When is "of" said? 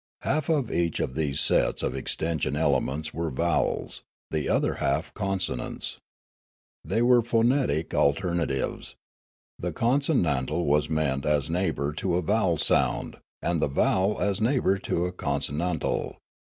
0.49-0.71, 0.99-1.13, 1.83-1.95